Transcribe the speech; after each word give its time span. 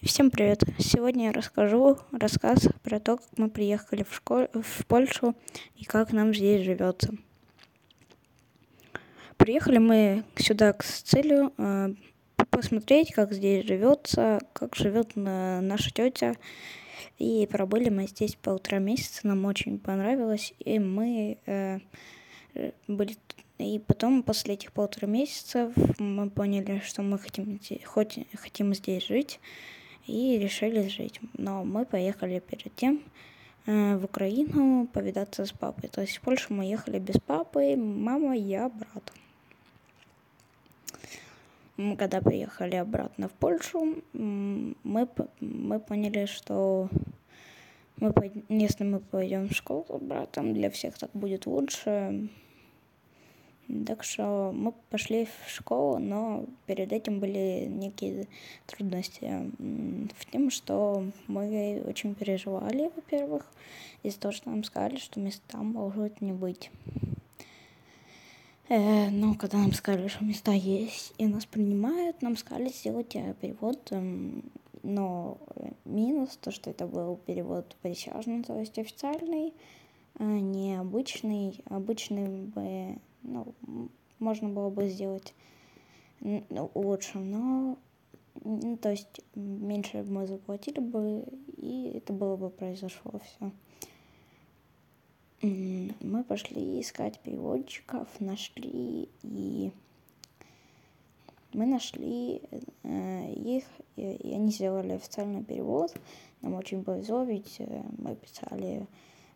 Всем 0.00 0.30
привет! 0.30 0.62
Сегодня 0.78 1.26
я 1.26 1.32
расскажу 1.32 1.98
рассказ 2.12 2.68
про 2.84 3.00
то, 3.00 3.16
как 3.16 3.26
мы 3.36 3.50
приехали 3.50 4.04
в, 4.08 4.14
школ... 4.14 4.46
в 4.54 4.86
Польшу 4.86 5.34
и 5.74 5.84
как 5.84 6.12
нам 6.12 6.32
здесь 6.32 6.64
живется. 6.64 7.14
Приехали 9.36 9.78
мы 9.78 10.22
сюда 10.36 10.72
с 10.80 11.02
целью 11.02 11.52
э, 11.58 11.94
посмотреть, 12.48 13.12
как 13.12 13.32
здесь 13.32 13.66
живется, 13.66 14.38
как 14.52 14.76
живет 14.76 15.10
э, 15.16 15.60
наша 15.60 15.90
тетя. 15.90 16.36
И 17.18 17.48
пробыли 17.50 17.88
мы 17.88 18.06
здесь 18.06 18.36
полтора 18.36 18.78
месяца, 18.78 19.26
нам 19.26 19.44
очень 19.46 19.80
понравилось, 19.80 20.54
и 20.60 20.78
мы 20.78 21.38
э, 21.46 21.80
были 22.86 23.16
и 23.58 23.80
потом, 23.80 24.22
после 24.22 24.54
этих 24.54 24.70
полутора 24.70 25.06
месяцев, 25.06 25.72
мы 25.98 26.30
поняли, 26.30 26.80
что 26.84 27.02
мы 27.02 27.18
хотим, 27.18 27.58
хоть, 27.84 28.20
хотим 28.36 28.72
здесь 28.72 29.04
жить 29.08 29.40
и 30.08 30.38
решили 30.38 30.88
жить. 30.88 31.20
Но 31.36 31.64
мы 31.64 31.84
поехали 31.84 32.40
перед 32.40 32.74
тем 32.74 33.02
э, 33.66 33.96
в 33.96 34.04
Украину 34.04 34.88
повидаться 34.92 35.44
с 35.44 35.52
папой. 35.52 35.88
То 35.88 36.00
есть 36.00 36.16
в 36.16 36.20
Польшу 36.22 36.54
мы 36.54 36.64
ехали 36.64 36.98
без 36.98 37.18
папы, 37.18 37.76
мама, 37.76 38.36
я, 38.36 38.68
брат. 38.68 39.12
Мы 41.76 41.96
когда 41.96 42.20
приехали 42.20 42.74
обратно 42.74 43.28
в 43.28 43.32
Польшу, 43.32 44.02
мы, 44.12 45.08
мы 45.40 45.78
поняли, 45.78 46.26
что 46.26 46.88
мы, 48.00 48.12
если 48.48 48.84
мы 48.84 48.98
пойдем 48.98 49.48
в 49.48 49.52
школу 49.52 49.86
с 49.88 50.02
братом, 50.02 50.54
для 50.54 50.70
всех 50.70 50.98
так 50.98 51.10
будет 51.12 51.46
лучше. 51.46 52.28
Так 53.86 54.02
что 54.02 54.50
мы 54.54 54.72
пошли 54.88 55.26
в 55.44 55.50
школу, 55.50 55.98
но 55.98 56.46
перед 56.66 56.90
этим 56.90 57.20
были 57.20 57.66
некие 57.68 58.26
трудности 58.66 59.50
в 60.16 60.24
том, 60.30 60.50
что 60.50 61.04
мы 61.26 61.82
очень 61.86 62.14
переживали, 62.14 62.90
во-первых, 62.96 63.46
из-за 64.02 64.20
того, 64.20 64.32
что 64.32 64.48
нам 64.48 64.64
сказали, 64.64 64.96
что 64.96 65.20
места 65.20 65.58
могут 65.58 66.22
не 66.22 66.32
быть. 66.32 66.70
Э, 68.70 69.10
но 69.10 69.34
когда 69.34 69.58
нам 69.58 69.72
сказали, 69.72 70.08
что 70.08 70.24
места 70.24 70.52
есть 70.52 71.14
и 71.18 71.26
нас 71.26 71.44
принимают, 71.44 72.22
нам 72.22 72.36
сказали 72.36 72.68
сделать 72.68 73.16
э, 73.16 73.34
перевод, 73.40 73.88
э, 73.90 74.40
но 74.82 75.38
минус 75.84 76.38
то, 76.40 76.50
что 76.50 76.70
это 76.70 76.86
был 76.86 77.16
перевод 77.16 77.76
присяжный, 77.82 78.42
то 78.42 78.58
есть 78.58 78.78
официальный, 78.78 79.52
а 80.18 80.24
не 80.24 80.76
обычный. 80.76 81.60
Обычный 81.66 82.28
бы 82.28 82.98
ну, 83.22 83.54
можно 84.18 84.48
было 84.48 84.70
бы 84.70 84.88
сделать 84.88 85.34
лучше, 86.74 87.18
но 87.18 87.78
ну, 88.44 88.76
то 88.76 88.90
есть 88.90 89.20
меньше 89.34 90.04
мы 90.04 90.26
заплатили 90.26 90.80
бы, 90.80 91.24
и 91.56 91.92
это 91.94 92.12
было 92.12 92.36
бы 92.36 92.50
произошло 92.50 93.20
все. 93.24 93.52
Мы 95.40 96.24
пошли 96.24 96.80
искать 96.80 97.20
переводчиков, 97.20 98.08
нашли, 98.18 99.08
и 99.22 99.70
мы 101.52 101.66
нашли 101.66 102.42
э, 102.82 103.32
их, 103.32 103.64
и, 103.96 104.02
и 104.02 104.34
они 104.34 104.50
сделали 104.50 104.92
официальный 104.92 105.44
перевод. 105.44 105.94
Нам 106.42 106.54
очень 106.54 106.82
повезло, 106.82 107.22
ведь 107.22 107.56
э, 107.60 107.82
мы 107.98 108.16
писали, 108.16 108.86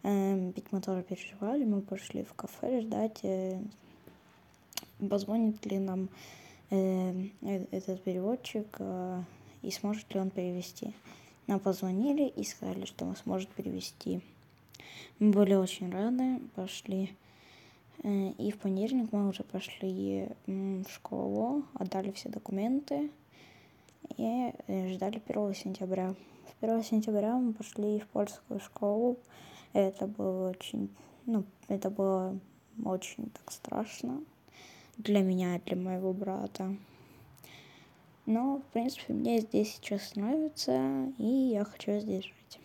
э, 0.03 0.53
ведь 0.55 0.73
мы 0.73 0.81
тоже 0.81 1.03
переживали, 1.03 1.65
мы 1.65 1.81
пошли 1.81 2.25
в 2.25 2.35
кафе 2.35 2.81
ждать, 2.81 3.21
э, 3.23 3.61
позвонит 5.09 5.65
ли 5.67 5.79
нам 5.79 6.09
э, 6.71 7.29
э, 7.43 7.67
этот 7.71 8.03
переводчик 8.03 8.81
и 9.63 9.71
сможет 9.71 10.13
ли 10.15 10.21
он 10.21 10.31
перевести. 10.31 10.93
Нам 11.47 11.61
позвонили 11.61 12.27
и 12.29 12.45
сказали, 12.45 12.85
что 12.85 13.05
он 13.05 13.17
сможет 13.17 13.49
перевести. 13.51 14.21
Мы 15.19 15.31
были 15.31 15.55
очень 15.55 15.91
рады, 15.91 16.41
пошли. 16.55 17.15
И 18.05 18.53
в 18.53 18.59
понедельник 18.59 19.13
мы 19.13 19.29
уже 19.29 19.45
пошли 19.45 20.29
в 20.47 20.85
школу, 20.89 21.65
отдали 21.75 22.11
все 22.11 22.29
документы 22.29 23.11
и 24.17 24.53
ждали 24.69 25.23
1 25.25 25.55
сентября. 25.55 26.15
1 26.61 26.83
сентября 26.85 27.37
мы 27.37 27.53
пошли 27.53 28.01
в 28.01 28.07
польскую 28.09 28.61
школу. 28.61 29.19
Это 29.73 30.07
было 30.07 30.51
очень, 30.51 30.91
ну, 31.27 31.45
это 31.69 31.91
было 31.91 32.39
очень 32.85 33.31
так 33.31 33.51
страшно 33.51 34.23
для 34.99 35.23
меня, 35.23 35.61
для 35.65 35.77
моего 35.77 36.13
брата. 36.13 36.77
Но, 38.27 38.59
в 38.59 38.73
принципе, 38.73 39.13
мне 39.13 39.41
здесь 39.41 39.75
сейчас 39.75 40.15
нравится, 40.15 41.13
и 41.19 41.25
я 41.25 41.65
хочу 41.65 41.99
здесь 41.99 42.25
жить. 42.25 42.61